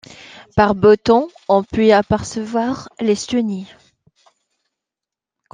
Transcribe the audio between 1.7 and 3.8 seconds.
y apercevoir l’Estonie.